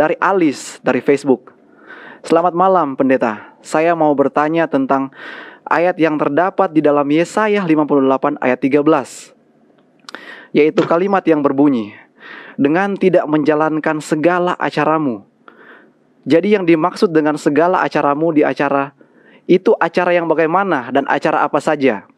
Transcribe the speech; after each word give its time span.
dari 0.00 0.16
Alis 0.16 0.80
dari 0.80 1.04
Facebook. 1.04 1.52
Selamat 2.24 2.56
malam 2.56 2.96
pendeta. 2.96 3.52
Saya 3.60 3.92
mau 3.92 4.16
bertanya 4.16 4.64
tentang 4.64 5.12
ayat 5.68 6.00
yang 6.00 6.16
terdapat 6.16 6.72
di 6.72 6.80
dalam 6.80 7.04
Yesaya 7.04 7.60
58 7.60 8.40
ayat 8.40 8.56
13. 8.64 10.56
Yaitu 10.56 10.82
kalimat 10.88 11.20
yang 11.28 11.44
berbunyi, 11.44 11.92
dengan 12.56 12.96
tidak 12.96 13.28
menjalankan 13.28 14.00
segala 14.00 14.56
acaramu. 14.56 15.28
Jadi 16.24 16.56
yang 16.56 16.64
dimaksud 16.64 17.12
dengan 17.12 17.36
segala 17.36 17.84
acaramu 17.84 18.32
di 18.32 18.40
acara 18.40 18.96
itu 19.44 19.76
acara 19.76 20.16
yang 20.16 20.24
bagaimana 20.32 20.88
dan 20.88 21.04
acara 21.12 21.44
apa 21.44 21.60
saja? 21.60 22.08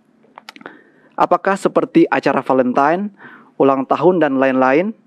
Apakah 1.18 1.58
seperti 1.58 2.06
acara 2.08 2.46
Valentine, 2.46 3.10
ulang 3.58 3.84
tahun 3.90 4.22
dan 4.22 4.38
lain-lain? 4.38 5.01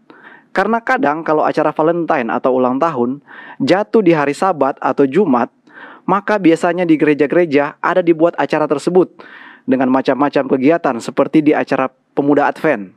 Karena 0.55 0.79
kadang 0.79 1.19
kalau 1.27 1.43
acara 1.43 1.75
Valentine 1.75 2.31
atau 2.31 2.55
ulang 2.55 2.79
tahun 2.79 3.19
jatuh 3.59 3.99
di 3.99 4.15
hari 4.15 4.31
Sabat 4.31 4.79
atau 4.79 5.03
Jumat, 5.03 5.51
maka 6.07 6.39
biasanya 6.39 6.87
di 6.87 6.95
gereja-gereja 6.95 7.75
ada 7.83 7.99
dibuat 7.99 8.39
acara 8.39 8.63
tersebut 8.63 9.19
dengan 9.67 9.91
macam-macam 9.91 10.47
kegiatan 10.55 10.95
seperti 11.03 11.43
di 11.43 11.51
acara 11.51 11.91
pemuda 12.15 12.47
Advent. 12.47 12.95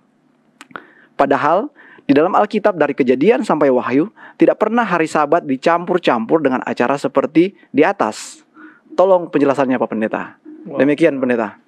Padahal 1.18 1.74
di 2.06 2.14
dalam 2.14 2.38
Alkitab 2.38 2.78
dari 2.78 2.94
kejadian 2.94 3.42
sampai 3.42 3.74
wahyu 3.74 4.06
tidak 4.38 4.62
pernah 4.62 4.86
hari 4.86 5.10
sabat 5.10 5.42
dicampur-campur 5.42 6.38
dengan 6.38 6.62
acara 6.62 6.94
seperti 6.94 7.58
di 7.74 7.82
atas. 7.82 8.46
Tolong 8.94 9.34
penjelasannya 9.34 9.82
Pak 9.82 9.88
Pendeta. 9.90 10.38
Demikian 10.78 11.18
Pendeta. 11.18 11.58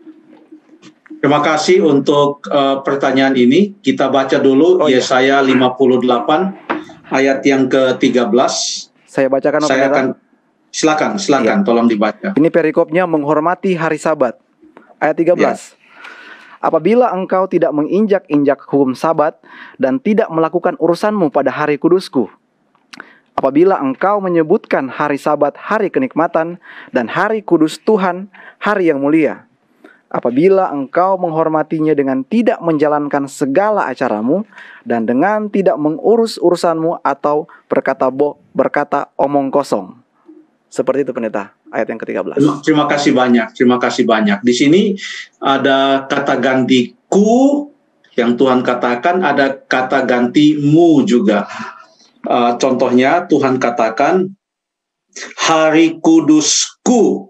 Terima 1.20 1.44
kasih 1.44 1.84
untuk 1.84 2.48
uh, 2.48 2.80
pertanyaan 2.80 3.36
ini. 3.36 3.76
Kita 3.76 4.08
baca 4.08 4.40
dulu 4.40 4.80
oh, 4.80 4.88
iya. 4.88 5.04
Yesaya 5.04 5.44
58 5.44 7.12
ayat 7.12 7.44
yang 7.44 7.68
ke-13. 7.68 8.32
Saya 9.04 9.28
bacakan 9.28 9.60
Saya 9.68 9.92
akan 9.92 10.06
silakan, 10.72 11.10
silakan 11.20 11.60
iya. 11.60 11.66
tolong 11.66 11.86
dibaca. 11.92 12.32
Ini 12.40 12.48
perikopnya 12.48 13.04
menghormati 13.04 13.76
hari 13.76 14.00
Sabat. 14.00 14.40
Ayat 14.96 15.20
13. 15.20 15.36
Iya. 15.36 15.52
Apabila 16.60 17.12
engkau 17.12 17.44
tidak 17.48 17.72
menginjak-injak 17.72 18.64
hukum 18.68 18.92
sabat 18.92 19.36
dan 19.80 19.96
tidak 19.96 20.28
melakukan 20.28 20.76
urusanmu 20.76 21.32
pada 21.32 21.48
hari 21.48 21.80
kudusku, 21.80 22.28
apabila 23.32 23.80
engkau 23.80 24.20
menyebutkan 24.20 24.92
hari 24.92 25.16
sabat 25.16 25.56
hari 25.56 25.88
kenikmatan 25.88 26.60
dan 26.92 27.08
hari 27.08 27.40
kudus 27.40 27.80
Tuhan 27.80 28.28
hari 28.60 28.92
yang 28.92 29.00
mulia. 29.00 29.49
Apabila 30.10 30.74
engkau 30.74 31.22
menghormatinya 31.22 31.94
dengan 31.94 32.26
tidak 32.26 32.58
menjalankan 32.58 33.30
segala 33.30 33.86
acaramu 33.86 34.42
dan 34.82 35.06
dengan 35.06 35.46
tidak 35.46 35.78
mengurus 35.78 36.34
urusanmu 36.42 36.98
atau 37.06 37.46
berkata 37.70 38.10
bo, 38.10 38.42
berkata 38.50 39.14
omong 39.14 39.54
kosong. 39.54 39.94
Seperti 40.66 41.06
itu 41.06 41.14
pendeta, 41.14 41.54
ayat 41.70 41.94
yang 41.94 41.98
ke-13. 42.02 42.42
Terima 42.66 42.90
kasih 42.90 43.14
banyak, 43.14 43.54
terima 43.54 43.78
kasih 43.78 44.02
banyak. 44.02 44.42
Di 44.42 44.54
sini 44.54 44.82
ada 45.38 46.06
kata 46.10 46.42
ganti 46.42 46.94
ku 47.06 47.70
yang 48.18 48.34
Tuhan 48.34 48.66
katakan, 48.66 49.22
ada 49.22 49.62
kata 49.62 50.02
ganti 50.10 50.58
mu 50.58 51.06
juga. 51.06 51.46
Uh, 52.26 52.58
contohnya 52.58 53.30
Tuhan 53.30 53.62
katakan 53.62 54.34
hari 55.38 56.02
kudusku, 56.02 57.29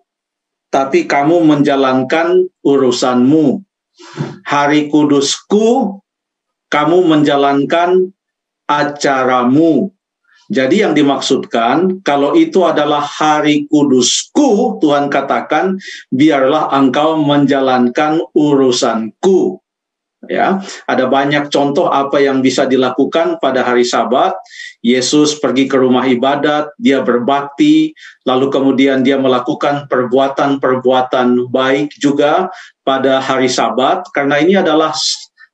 tapi 0.71 1.05
kamu 1.05 1.43
menjalankan 1.45 2.47
urusanmu. 2.63 3.61
Hari 4.47 4.89
kudusku, 4.89 5.99
kamu 6.71 6.99
menjalankan 7.05 8.15
acaramu. 8.65 9.93
Jadi 10.51 10.83
yang 10.83 10.99
dimaksudkan 10.99 12.03
kalau 12.03 12.35
itu 12.35 12.67
adalah 12.67 13.03
hari 13.03 13.71
kudusku, 13.71 14.83
Tuhan 14.83 15.07
katakan 15.07 15.79
biarlah 16.11 16.75
engkau 16.75 17.23
menjalankan 17.23 18.19
urusanku 18.35 19.63
ya 20.29 20.61
ada 20.85 21.09
banyak 21.09 21.49
contoh 21.49 21.89
apa 21.89 22.21
yang 22.21 22.45
bisa 22.45 22.69
dilakukan 22.69 23.41
pada 23.41 23.65
hari 23.65 23.89
Sabat 23.89 24.37
Yesus 24.85 25.41
pergi 25.41 25.65
ke 25.65 25.81
rumah 25.81 26.05
ibadat 26.05 26.77
dia 26.77 27.01
berbakti 27.01 27.97
lalu 28.29 28.53
kemudian 28.53 29.01
dia 29.01 29.17
melakukan 29.17 29.89
perbuatan-perbuatan 29.89 31.49
baik 31.49 31.97
juga 31.97 32.53
pada 32.85 33.25
hari 33.25 33.49
Sabat 33.49 34.05
karena 34.13 34.45
ini 34.45 34.61
adalah 34.61 34.93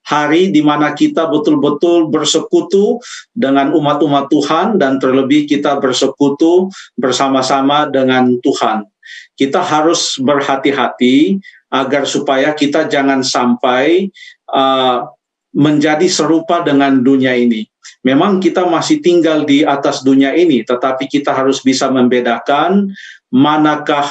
hari 0.07 0.55
di 0.55 0.63
mana 0.63 0.95
kita 0.95 1.27
betul-betul 1.27 2.07
bersekutu 2.11 3.03
dengan 3.35 3.75
umat-umat 3.75 4.31
Tuhan 4.31 4.79
dan 4.79 5.03
terlebih 5.03 5.51
kita 5.51 5.83
bersekutu 5.83 6.71
bersama-sama 6.95 7.91
dengan 7.91 8.39
Tuhan. 8.39 8.87
Kita 9.35 9.63
harus 9.63 10.19
berhati-hati 10.23 11.43
agar 11.71 12.07
supaya 12.07 12.55
kita 12.55 12.87
jangan 12.87 13.27
sampai 13.27 14.09
uh, 14.51 15.09
menjadi 15.57 16.05
serupa 16.11 16.61
dengan 16.61 17.01
dunia 17.01 17.33
ini. 17.33 17.65
Memang 18.05 18.39
kita 18.39 18.67
masih 18.69 19.01
tinggal 19.03 19.49
di 19.49 19.67
atas 19.67 20.05
dunia 20.05 20.37
ini, 20.37 20.63
tetapi 20.63 21.09
kita 21.09 21.33
harus 21.33 21.65
bisa 21.65 21.91
membedakan 21.91 22.93
manakah 23.33 24.11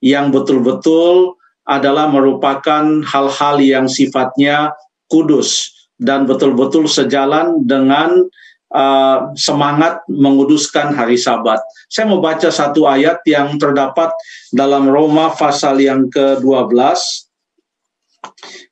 yang 0.00 0.30
betul-betul 0.30 1.36
adalah 1.64 2.08
merupakan 2.08 2.84
hal-hal 3.04 3.56
yang 3.60 3.86
sifatnya 3.88 4.76
kudus 5.08 5.72
dan 5.96 6.28
betul-betul 6.28 6.84
sejalan 6.84 7.64
dengan 7.64 8.28
uh, 8.74 9.32
semangat 9.38 10.04
menguduskan 10.10 10.92
hari 10.92 11.16
Sabat. 11.16 11.60
Saya 11.88 12.10
mau 12.10 12.20
baca 12.20 12.52
satu 12.52 12.84
ayat 12.84 13.24
yang 13.24 13.56
terdapat 13.56 14.12
dalam 14.52 14.88
Roma 14.88 15.32
pasal 15.32 15.80
yang 15.80 16.10
ke-12 16.12 16.74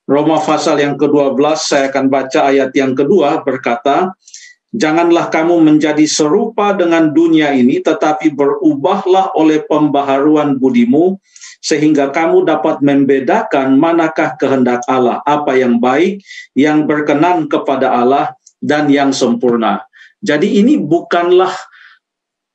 Roma 0.09 0.43
pasal 0.43 0.83
yang 0.83 0.99
ke-12 0.99 1.39
saya 1.59 1.89
akan 1.89 2.07
baca 2.11 2.51
ayat 2.51 2.71
yang 2.77 2.93
kedua 2.93 3.41
berkata, 3.41 4.13
Janganlah 4.73 5.29
kamu 5.29 5.61
menjadi 5.61 6.09
serupa 6.09 6.73
dengan 6.73 7.13
dunia 7.13 7.53
ini, 7.53 7.85
tetapi 7.85 8.33
berubahlah 8.33 9.37
oleh 9.37 9.61
pembaharuan 9.69 10.57
budimu, 10.57 11.21
sehingga 11.61 12.09
kamu 12.09 12.49
dapat 12.49 12.81
membedakan 12.81 13.77
manakah 13.77 14.33
kehendak 14.41 14.81
Allah, 14.89 15.21
apa 15.29 15.61
yang 15.61 15.77
baik, 15.77 16.25
yang 16.57 16.89
berkenan 16.89 17.53
kepada 17.53 17.93
Allah, 17.93 18.33
dan 18.65 18.89
yang 18.89 19.13
sempurna. 19.13 19.85
Jadi 20.25 20.57
ini 20.65 20.81
bukanlah 20.81 21.53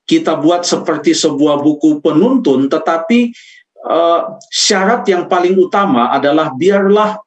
kita 0.09 0.39
buat 0.41 0.65
seperti 0.65 1.13
sebuah 1.13 1.61
buku 1.61 2.01
penuntun, 2.01 2.65
tetapi 2.65 3.29
uh, 3.85 4.39
syarat 4.49 5.05
yang 5.09 5.29
paling 5.29 5.53
utama 5.59 6.09
adalah 6.09 6.53
biarlah 6.55 7.21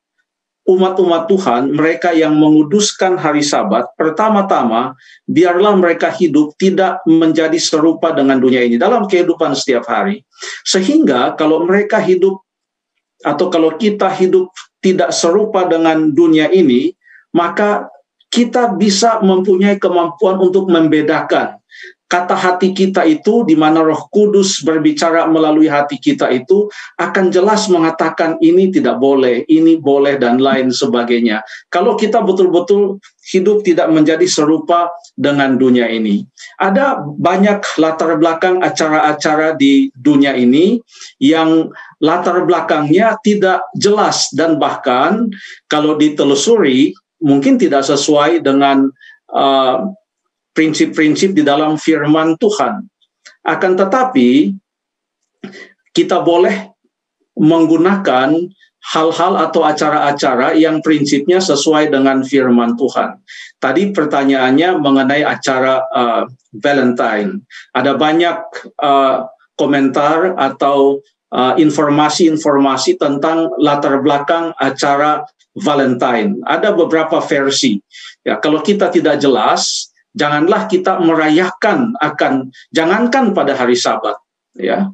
umat-umat 0.70 1.26
Tuhan, 1.26 1.62
mereka 1.74 2.14
yang 2.14 2.36
menguduskan 2.36 3.18
hari 3.18 3.42
Sabat, 3.42 3.90
pertama-tama 3.98 4.94
biarlah 5.26 5.74
mereka 5.74 6.12
hidup 6.12 6.54
tidak 6.60 7.02
menjadi 7.08 7.56
serupa 7.58 8.14
dengan 8.14 8.38
dunia 8.38 8.62
ini 8.62 8.78
dalam 8.78 9.08
kehidupan 9.10 9.56
setiap 9.56 9.88
hari. 9.90 10.22
Sehingga 10.62 11.34
kalau 11.34 11.66
mereka 11.66 11.98
hidup 11.98 12.44
atau 13.20 13.52
kalau 13.52 13.76
kita 13.76 14.08
hidup 14.14 14.48
tidak 14.80 15.12
serupa 15.12 15.68
dengan 15.68 16.12
dunia 16.12 16.48
ini, 16.48 16.94
maka 17.34 17.90
kita 18.30 18.78
bisa 18.78 19.18
mempunyai 19.20 19.76
kemampuan 19.76 20.38
untuk 20.38 20.70
membedakan 20.70 21.59
kata 22.10 22.34
hati 22.34 22.74
kita 22.74 23.06
itu 23.06 23.46
di 23.46 23.54
mana 23.54 23.86
Roh 23.86 24.10
Kudus 24.10 24.66
berbicara 24.66 25.30
melalui 25.30 25.70
hati 25.70 25.94
kita 25.94 26.26
itu 26.34 26.66
akan 26.98 27.30
jelas 27.30 27.70
mengatakan 27.70 28.34
ini 28.42 28.74
tidak 28.74 28.98
boleh, 28.98 29.46
ini 29.46 29.78
boleh 29.78 30.18
dan 30.18 30.42
lain 30.42 30.74
sebagainya. 30.74 31.46
Kalau 31.70 31.94
kita 31.94 32.18
betul-betul 32.18 32.98
hidup 33.30 33.62
tidak 33.62 33.86
menjadi 33.94 34.26
serupa 34.26 34.90
dengan 35.14 35.54
dunia 35.54 35.86
ini. 35.86 36.26
Ada 36.58 36.98
banyak 36.98 37.78
latar 37.78 38.18
belakang 38.18 38.58
acara-acara 38.58 39.54
di 39.54 39.94
dunia 39.94 40.34
ini 40.34 40.82
yang 41.22 41.70
latar 42.02 42.42
belakangnya 42.42 43.22
tidak 43.22 43.62
jelas 43.78 44.34
dan 44.34 44.58
bahkan 44.58 45.30
kalau 45.70 45.94
ditelusuri 45.94 46.90
mungkin 47.22 47.54
tidak 47.54 47.86
sesuai 47.86 48.42
dengan 48.42 48.90
uh, 49.30 49.94
prinsip-prinsip 50.52 51.32
di 51.32 51.42
dalam 51.46 51.78
firman 51.78 52.34
Tuhan. 52.36 52.84
Akan 53.46 53.78
tetapi 53.78 54.52
kita 55.94 56.20
boleh 56.20 56.70
menggunakan 57.38 58.36
hal-hal 58.80 59.32
atau 59.36 59.60
acara-acara 59.64 60.56
yang 60.56 60.80
prinsipnya 60.80 61.38
sesuai 61.38 61.92
dengan 61.92 62.24
firman 62.24 62.74
Tuhan. 62.80 63.20
Tadi 63.60 63.92
pertanyaannya 63.92 64.80
mengenai 64.80 65.20
acara 65.20 65.84
uh, 65.92 66.24
Valentine. 66.56 67.44
Ada 67.76 67.92
banyak 68.00 68.36
uh, 68.80 69.28
komentar 69.60 70.32
atau 70.40 71.04
uh, 71.28 71.54
informasi-informasi 71.60 72.96
uh, 72.96 72.98
tentang 72.98 73.52
latar 73.60 74.00
belakang 74.00 74.56
acara 74.56 75.28
Valentine. 75.60 76.40
Ada 76.48 76.72
beberapa 76.72 77.20
versi. 77.20 77.76
Ya, 78.24 78.40
kalau 78.40 78.64
kita 78.64 78.88
tidak 78.88 79.20
jelas 79.20 79.89
janganlah 80.14 80.66
kita 80.66 80.98
merayakan 80.98 81.94
akan 81.98 82.50
jangankan 82.74 83.32
pada 83.34 83.54
hari 83.54 83.78
Sabat 83.78 84.18
ya. 84.58 84.90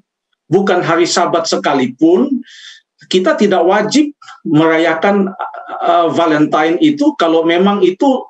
Bukan 0.46 0.78
hari 0.84 1.10
Sabat 1.10 1.50
sekalipun 1.50 2.42
kita 3.10 3.34
tidak 3.36 3.66
wajib 3.66 4.14
merayakan 4.46 5.34
uh, 5.82 6.08
Valentine 6.14 6.78
itu 6.80 7.12
kalau 7.18 7.42
memang 7.42 7.82
itu 7.82 8.24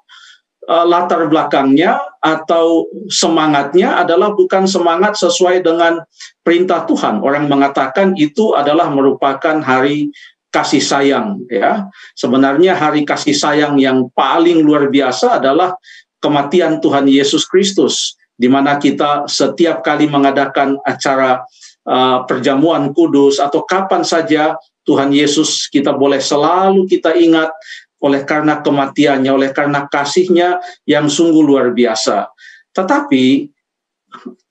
uh, 0.67 0.87
latar 0.87 1.31
belakangnya 1.31 2.03
atau 2.19 2.91
semangatnya 3.07 4.03
adalah 4.03 4.35
bukan 4.35 4.67
semangat 4.67 5.15
sesuai 5.17 5.63
dengan 5.63 6.03
perintah 6.43 6.83
Tuhan. 6.85 7.23
Orang 7.23 7.47
mengatakan 7.47 8.19
itu 8.19 8.59
adalah 8.59 8.91
merupakan 8.91 9.63
hari 9.63 10.11
kasih 10.51 10.83
sayang 10.83 11.47
ya. 11.47 11.87
Sebenarnya 12.19 12.75
hari 12.75 13.07
kasih 13.07 13.37
sayang 13.37 13.79
yang 13.79 14.11
paling 14.13 14.65
luar 14.65 14.91
biasa 14.91 15.39
adalah 15.39 15.79
kematian 16.27 16.83
Tuhan 16.83 17.07
Yesus 17.07 17.47
Kristus, 17.47 18.19
di 18.35 18.51
mana 18.51 18.83
kita 18.83 19.31
setiap 19.31 19.87
kali 19.87 20.11
mengadakan 20.11 20.75
acara 20.83 21.47
uh, 21.87 22.27
perjamuan 22.27 22.91
kudus 22.91 23.39
atau 23.39 23.63
kapan 23.63 24.03
saja 24.03 24.59
Tuhan 24.83 25.15
Yesus 25.15 25.71
kita 25.71 25.95
boleh 25.95 26.19
selalu 26.19 26.91
kita 26.91 27.15
ingat 27.15 27.55
oleh 28.03 28.27
karena 28.27 28.59
kematiannya, 28.61 29.31
oleh 29.31 29.51
karena 29.55 29.87
kasihnya 29.87 30.59
yang 30.85 31.07
sungguh 31.07 31.43
luar 31.43 31.71
biasa. 31.73 32.29
Tetapi 32.75 33.55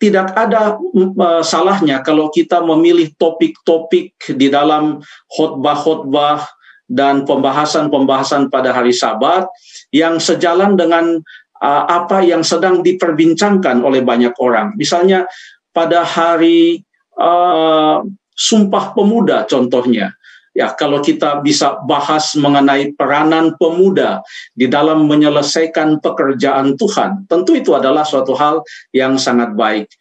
tidak 0.01 0.33
ada 0.33 0.77
uh, 0.77 1.43
salahnya 1.45 2.01
kalau 2.01 2.29
kita 2.31 2.61
memilih 2.61 3.13
topik-topik 3.19 4.13
di 4.33 4.47
dalam 4.49 5.01
khotbah-khotbah 5.29 6.45
dan 6.85 7.25
pembahasan-pembahasan 7.25 8.53
pada 8.53 8.69
hari 8.69 8.93
Sabat 8.93 9.49
yang 9.89 10.21
sejalan 10.21 10.77
dengan 10.77 11.21
apa 11.65 12.21
yang 12.21 12.45
sedang 12.45 12.85
diperbincangkan 12.85 13.81
oleh 13.81 14.05
banyak 14.05 14.37
orang. 14.37 14.77
Misalnya 14.77 15.25
pada 15.73 16.05
hari 16.05 16.85
uh, 17.17 18.05
Sumpah 18.35 18.91
Pemuda 18.93 19.47
contohnya. 19.47 20.13
Ya, 20.55 20.71
kalau 20.71 21.03
kita 21.03 21.43
bisa 21.43 21.83
bahas 21.83 22.31
mengenai 22.39 22.95
peranan 22.95 23.59
pemuda 23.59 24.23
di 24.55 24.71
dalam 24.71 25.03
menyelesaikan 25.03 25.99
pekerjaan 25.99 26.79
Tuhan, 26.79 27.27
tentu 27.27 27.59
itu 27.59 27.75
adalah 27.75 28.07
suatu 28.07 28.31
hal 28.39 28.63
yang 28.95 29.19
sangat 29.19 29.51
baik. 29.51 29.91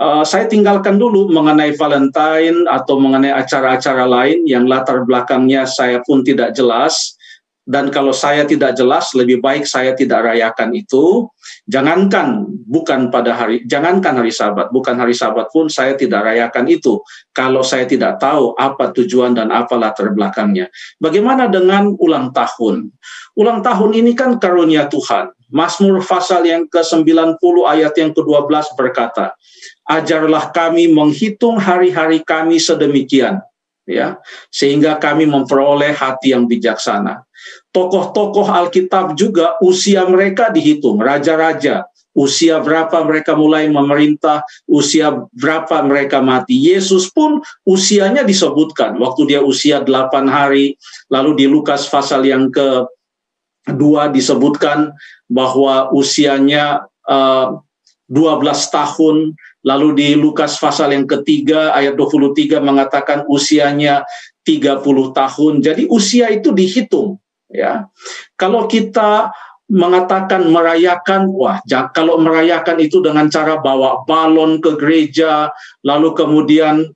Uh, 0.00 0.24
saya 0.24 0.48
tinggalkan 0.48 0.96
dulu 0.96 1.28
mengenai 1.28 1.76
Valentine 1.76 2.64
atau 2.72 2.96
mengenai 2.96 3.36
acara-acara 3.36 4.08
lain 4.08 4.48
yang 4.48 4.64
latar 4.64 5.04
belakangnya 5.04 5.68
saya 5.68 6.00
pun 6.00 6.24
tidak 6.24 6.56
jelas 6.56 7.17
dan 7.68 7.92
kalau 7.92 8.16
saya 8.16 8.48
tidak 8.48 8.72
jelas 8.72 9.12
lebih 9.12 9.44
baik 9.44 9.68
saya 9.68 9.92
tidak 9.92 10.24
rayakan 10.24 10.72
itu. 10.72 11.28
Jangankan 11.68 12.48
bukan 12.64 13.12
pada 13.12 13.36
hari 13.36 13.60
jangankan 13.68 14.24
hari 14.24 14.32
sabat 14.32 14.72
bukan 14.72 14.96
hari 14.96 15.12
sabat 15.12 15.52
pun 15.52 15.68
saya 15.68 15.92
tidak 15.92 16.24
rayakan 16.24 16.64
itu. 16.64 16.96
Kalau 17.36 17.60
saya 17.60 17.84
tidak 17.84 18.16
tahu 18.16 18.56
apa 18.56 18.88
tujuan 18.96 19.36
dan 19.36 19.52
apa 19.52 19.76
latar 19.76 20.16
belakangnya. 20.16 20.72
Bagaimana 20.96 21.52
dengan 21.52 21.92
ulang 22.00 22.32
tahun? 22.32 22.88
Ulang 23.36 23.60
tahun 23.60 24.00
ini 24.00 24.16
kan 24.16 24.40
karunia 24.40 24.88
Tuhan. 24.88 25.36
Mazmur 25.52 26.00
pasal 26.00 26.48
yang 26.48 26.68
ke-90 26.68 27.40
ayat 27.68 27.92
yang 27.96 28.12
ke-12 28.16 28.76
berkata 28.76 29.36
ajarlah 29.88 30.52
kami 30.52 30.88
menghitung 30.88 31.60
hari-hari 31.60 32.24
kami 32.24 32.56
sedemikian 32.56 33.44
ya. 33.88 34.20
Sehingga 34.52 35.00
kami 35.00 35.24
memperoleh 35.24 35.96
hati 35.96 36.36
yang 36.36 36.44
bijaksana. 36.44 37.27
Tokoh-tokoh 37.72 38.48
Alkitab 38.48 39.14
juga 39.14 39.54
usia 39.60 40.08
mereka 40.08 40.48
dihitung, 40.48 40.98
raja-raja, 40.98 41.84
usia 42.16 42.58
berapa 42.58 43.04
mereka 43.04 43.36
mulai 43.36 43.68
memerintah, 43.70 44.42
usia 44.66 45.14
berapa 45.36 45.84
mereka 45.84 46.18
mati. 46.24 46.56
Yesus 46.58 47.12
pun 47.12 47.44
usianya 47.62 48.24
disebutkan 48.24 48.96
waktu 48.98 49.36
dia 49.36 49.40
usia 49.44 49.84
8 49.84 50.26
hari, 50.26 50.74
lalu 51.12 51.44
di 51.44 51.46
Lukas 51.46 51.86
pasal 51.86 52.24
yang 52.26 52.50
ke 52.50 52.88
dua 53.68 54.08
disebutkan 54.08 54.96
bahwa 55.28 55.92
usianya 55.92 56.88
uh, 57.04 57.52
eh, 57.52 57.66
12 58.08 58.72
tahun 58.72 59.36
Lalu 59.66 59.88
di 59.98 60.08
Lukas 60.14 60.56
pasal 60.56 60.96
yang 60.96 61.04
ketiga 61.04 61.76
ayat 61.76 61.98
23 61.98 62.62
mengatakan 62.62 63.26
usianya 63.26 64.06
30 64.46 64.80
tahun. 65.12 65.54
Jadi 65.60 65.90
usia 65.90 66.32
itu 66.32 66.54
dihitung 66.56 67.20
ya. 67.52 67.88
Kalau 68.36 68.68
kita 68.68 69.32
mengatakan 69.68 70.48
merayakan, 70.48 71.28
wah, 71.28 71.60
kalau 71.92 72.16
merayakan 72.16 72.80
itu 72.80 73.04
dengan 73.04 73.28
cara 73.28 73.60
bawa 73.60 74.08
balon 74.08 74.64
ke 74.64 74.80
gereja, 74.80 75.52
lalu 75.84 76.16
kemudian 76.16 76.88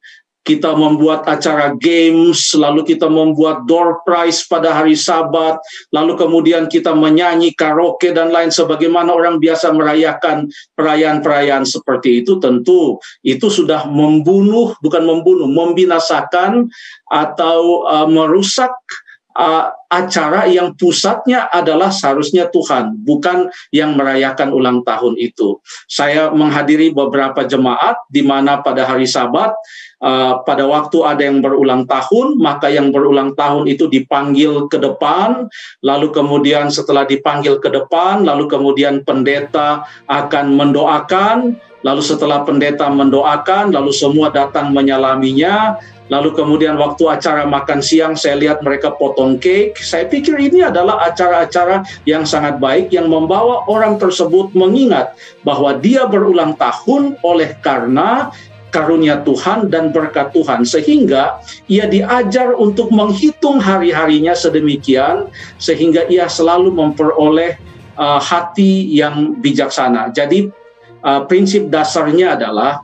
kita 0.43 0.75
membuat 0.75 1.22
acara 1.31 1.70
games, 1.78 2.50
lalu 2.58 2.82
kita 2.82 3.06
membuat 3.06 3.62
door 3.70 4.02
prize 4.02 4.43
pada 4.43 4.75
hari 4.75 4.99
Sabat, 4.99 5.62
lalu 5.94 6.19
kemudian 6.19 6.66
kita 6.66 6.90
menyanyi 6.99 7.54
karaoke 7.54 8.10
dan 8.10 8.34
lain 8.34 8.50
sebagaimana 8.50 9.14
orang 9.14 9.38
biasa 9.38 9.70
merayakan 9.70 10.50
perayaan-perayaan 10.75 11.62
seperti 11.62 12.26
itu 12.26 12.43
tentu 12.43 12.99
itu 13.22 13.46
sudah 13.46 13.87
membunuh 13.87 14.75
bukan 14.82 15.06
membunuh, 15.06 15.46
membinasakan 15.46 16.66
atau 17.06 17.87
uh, 17.87 18.08
merusak 18.10 18.75
uh, 19.37 19.73
acara 19.93 20.49
yang 20.49 20.73
pusatnya 20.76 21.49
adalah 21.52 21.93
seharusnya 21.93 22.49
Tuhan, 22.49 23.05
bukan 23.05 23.52
yang 23.73 23.93
merayakan 23.96 24.52
ulang 24.56 24.81
tahun 24.88 25.20
itu. 25.20 25.61
Saya 25.84 26.32
menghadiri 26.32 26.96
beberapa 26.96 27.44
jemaat 27.44 28.00
di 28.08 28.25
mana 28.25 28.64
pada 28.64 28.88
hari 28.88 29.05
Sabat 29.05 29.52
uh, 30.02 30.40
pada 30.43 30.64
waktu 30.64 30.99
ada 31.05 31.23
yang 31.23 31.44
berulang 31.44 31.84
tahun, 31.84 32.40
maka 32.40 32.69
yang 32.69 32.90
berulang 32.90 33.37
tahun 33.38 33.69
itu 33.69 33.87
dipanggil 33.87 34.67
ke 34.73 34.81
depan, 34.81 35.46
lalu 35.85 36.08
kemudian 36.11 36.69
setelah 36.69 37.05
dipanggil 37.05 37.62
ke 37.62 37.69
depan, 37.69 38.26
lalu 38.26 38.50
kemudian 38.50 39.05
pendeta 39.06 39.87
akan 40.08 40.56
mendoakan, 40.56 41.56
lalu 41.82 42.02
setelah 42.02 42.46
pendeta 42.46 42.87
mendoakan, 42.90 43.75
lalu 43.75 43.90
semua 43.94 44.31
datang 44.31 44.70
menyalaminya, 44.70 45.79
Lalu 46.12 46.37
kemudian 46.37 46.76
waktu 46.76 47.08
acara 47.08 47.49
makan 47.49 47.81
siang 47.81 48.12
saya 48.12 48.37
lihat 48.37 48.61
mereka 48.61 48.93
potong 48.93 49.40
cake. 49.40 49.81
Saya 49.81 50.05
pikir 50.05 50.37
ini 50.37 50.61
adalah 50.61 51.00
acara-acara 51.08 51.88
yang 52.05 52.29
sangat 52.29 52.61
baik 52.61 52.93
yang 52.93 53.08
membawa 53.08 53.64
orang 53.64 53.96
tersebut 53.96 54.52
mengingat 54.52 55.16
bahwa 55.40 55.73
dia 55.80 56.04
berulang 56.04 56.52
tahun 56.61 57.16
oleh 57.25 57.57
karena 57.64 58.28
karunia 58.68 59.25
Tuhan 59.25 59.73
dan 59.73 59.88
berkat 59.88 60.37
Tuhan 60.37 60.68
sehingga 60.68 61.40
ia 61.64 61.88
diajar 61.88 62.57
untuk 62.61 62.92
menghitung 62.92 63.57
hari-harinya 63.57 64.37
sedemikian 64.37 65.33
sehingga 65.57 66.09
ia 66.12 66.28
selalu 66.28 66.76
memperoleh 66.76 67.57
uh, 67.97 68.21
hati 68.21 68.85
yang 68.92 69.37
bijaksana. 69.40 70.12
Jadi 70.12 70.52
uh, 71.02 71.23
prinsip 71.26 71.68
dasarnya 71.68 72.38
adalah 72.38 72.82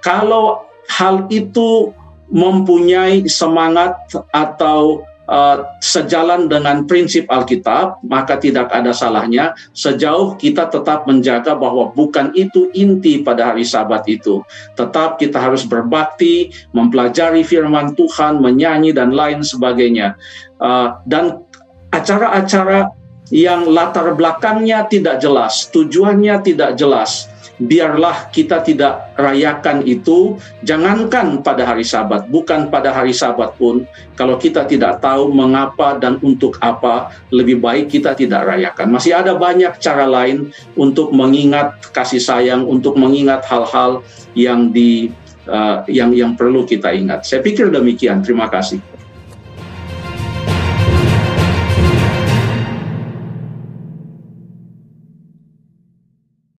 kalau 0.00 0.66
hal 0.88 1.28
itu 1.30 1.92
mempunyai 2.30 3.26
semangat 3.26 3.98
atau 4.30 5.02
uh, 5.30 5.66
sejalan 5.78 6.50
dengan 6.50 6.86
prinsip 6.86 7.26
Alkitab, 7.30 8.02
maka 8.06 8.38
tidak 8.38 8.70
ada 8.74 8.90
salahnya 8.90 9.54
sejauh 9.74 10.34
kita 10.38 10.70
tetap 10.70 11.06
menjaga 11.06 11.54
bahwa 11.54 11.94
bukan 11.94 12.34
itu 12.34 12.70
inti 12.74 13.22
pada 13.22 13.54
hari 13.54 13.66
Sabat 13.66 14.06
itu. 14.10 14.42
Tetap 14.74 15.18
kita 15.22 15.38
harus 15.38 15.62
berbakti, 15.66 16.50
mempelajari 16.74 17.46
firman 17.46 17.94
Tuhan, 17.94 18.42
menyanyi 18.42 18.90
dan 18.90 19.14
lain 19.14 19.42
sebagainya. 19.42 20.18
Uh, 20.58 20.98
dan 21.06 21.46
acara-acara 21.90 22.94
yang 23.30 23.70
latar 23.70 24.10
belakangnya 24.18 24.90
tidak 24.90 25.22
jelas, 25.22 25.70
tujuannya 25.70 26.42
tidak 26.42 26.74
jelas, 26.74 27.30
biarlah 27.60 28.32
kita 28.32 28.64
tidak 28.64 29.12
rayakan 29.20 29.84
itu. 29.84 30.40
Jangankan 30.64 31.44
pada 31.44 31.68
hari 31.68 31.84
sabat 31.84 32.26
bukan 32.32 32.72
pada 32.72 32.90
hari 32.90 33.12
sabat 33.12 33.52
pun. 33.60 33.84
Kalau 34.16 34.40
kita 34.40 34.64
tidak 34.64 35.04
tahu 35.04 35.28
mengapa 35.28 36.00
dan 36.00 36.16
untuk 36.24 36.56
apa 36.64 37.12
lebih 37.28 37.60
baik 37.60 37.92
kita 37.92 38.16
tidak 38.16 38.48
rayakan. 38.48 38.96
Masih 38.96 39.12
ada 39.12 39.36
banyak 39.36 39.76
cara 39.76 40.08
lain 40.08 40.48
untuk 40.74 41.12
mengingat 41.12 41.76
kasih 41.92 42.20
sayang 42.20 42.64
untuk 42.64 42.96
mengingat 42.96 43.44
hal-hal 43.44 44.00
yang 44.32 44.72
di 44.72 45.12
uh, 45.44 45.84
yang 45.84 46.16
yang 46.16 46.32
perlu 46.32 46.64
kita 46.64 46.90
ingat. 46.96 47.28
Saya 47.28 47.44
pikir 47.44 47.68
demikian. 47.68 48.24
Terima 48.24 48.48
kasih 48.48 48.99